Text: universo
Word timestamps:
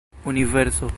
universo 0.23 0.89